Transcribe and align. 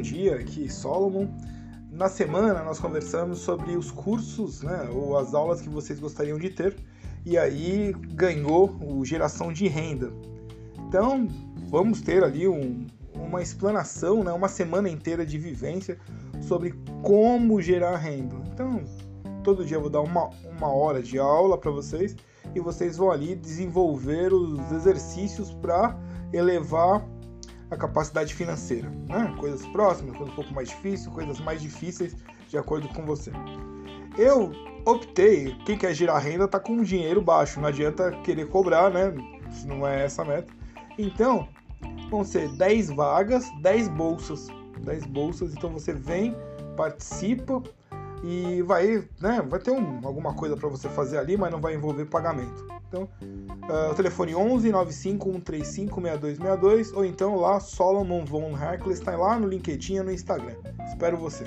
bom 0.00 0.02
dia, 0.02 0.36
aqui 0.36 0.66
Solomon. 0.72 1.28
Na 1.92 2.08
semana 2.08 2.64
nós 2.64 2.78
conversamos 2.78 3.40
sobre 3.40 3.76
os 3.76 3.90
cursos, 3.90 4.62
né, 4.62 4.88
ou 4.90 5.18
as 5.18 5.34
aulas 5.34 5.60
que 5.60 5.68
vocês 5.68 6.00
gostariam 6.00 6.38
de 6.38 6.48
ter, 6.48 6.74
e 7.22 7.36
aí 7.36 7.92
ganhou 8.14 8.74
o 8.80 9.04
geração 9.04 9.52
de 9.52 9.68
renda. 9.68 10.10
Então, 10.88 11.28
vamos 11.68 12.00
ter 12.00 12.24
ali 12.24 12.48
um, 12.48 12.86
uma 13.14 13.42
explanação, 13.42 14.24
né, 14.24 14.32
uma 14.32 14.48
semana 14.48 14.88
inteira 14.88 15.26
de 15.26 15.36
vivência 15.36 15.98
sobre 16.40 16.74
como 17.02 17.60
gerar 17.60 17.98
renda. 17.98 18.36
Então, 18.54 18.82
todo 19.44 19.66
dia 19.66 19.76
eu 19.76 19.82
vou 19.82 19.90
dar 19.90 20.00
uma, 20.00 20.30
uma 20.56 20.72
hora 20.72 21.02
de 21.02 21.18
aula 21.18 21.58
para 21.58 21.70
vocês 21.70 22.16
e 22.54 22.58
vocês 22.58 22.96
vão 22.96 23.10
ali 23.10 23.34
desenvolver 23.34 24.32
os 24.32 24.72
exercícios 24.72 25.52
para 25.52 25.94
elevar 26.32 27.06
a 27.70 27.76
capacidade 27.76 28.34
financeira. 28.34 28.90
Né? 29.08 29.34
Coisas 29.38 29.66
próximas, 29.68 30.16
coisas 30.16 30.32
um 30.32 30.36
pouco 30.36 30.52
mais 30.52 30.68
difíceis, 30.68 31.06
coisas 31.14 31.40
mais 31.40 31.62
difíceis, 31.62 32.16
de 32.48 32.58
acordo 32.58 32.88
com 32.88 33.04
você. 33.04 33.30
Eu 34.18 34.52
optei, 34.84 35.56
quem 35.64 35.78
quer 35.78 35.94
gerar 35.94 36.18
renda 36.18 36.44
está 36.44 36.58
com 36.58 36.82
dinheiro 36.82 37.20
baixo, 37.20 37.60
não 37.60 37.68
adianta 37.68 38.10
querer 38.22 38.48
cobrar, 38.48 38.90
né? 38.90 39.12
Se 39.50 39.66
não 39.66 39.86
é 39.86 40.04
essa 40.04 40.22
a 40.22 40.24
meta. 40.24 40.52
Então, 40.98 41.48
vão 42.10 42.24
ser 42.24 42.48
10 42.56 42.90
vagas, 42.90 43.48
10 43.60 43.88
bolsas. 43.88 44.48
10 44.80 45.06
bolsas, 45.06 45.52
então 45.52 45.70
você 45.70 45.92
vem, 45.92 46.34
participa 46.76 47.62
e 48.22 48.62
vai, 48.62 49.04
né, 49.20 49.42
vai 49.46 49.60
ter 49.60 49.70
um, 49.70 50.00
alguma 50.04 50.34
coisa 50.34 50.56
para 50.56 50.68
você 50.68 50.88
fazer 50.88 51.18
ali, 51.18 51.36
mas 51.36 51.50
não 51.50 51.60
vai 51.60 51.74
envolver 51.74 52.04
pagamento. 52.04 52.66
Então, 52.88 53.08
uh, 53.22 53.92
o 53.92 53.94
telefone 53.94 54.34
11 54.34 54.70
95 54.70 55.32
135 55.32 56.00
6262 56.00 56.92
ou 56.92 57.04
então 57.04 57.36
lá 57.36 57.60
Solomon 57.60 58.24
von 58.24 58.56
Hercules 58.58 58.98
está 58.98 59.16
lá 59.16 59.38
no 59.38 59.46
LinkedIn 59.46 59.96
e 59.96 60.02
no 60.02 60.12
Instagram. 60.12 60.56
Espero 60.88 61.16
você. 61.16 61.44